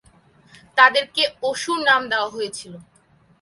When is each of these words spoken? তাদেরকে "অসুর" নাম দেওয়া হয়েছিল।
তাদেরকে 0.77 1.23
"অসুর" 1.43 1.79
নাম 1.89 2.01
দেওয়া 2.11 2.29
হয়েছিল। 2.29 2.73